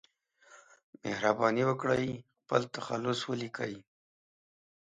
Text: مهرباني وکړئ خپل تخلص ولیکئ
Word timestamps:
مهرباني 1.03 1.63
وکړئ 1.69 2.05
خپل 2.41 2.61
تخلص 2.75 3.19
ولیکئ 3.29 3.75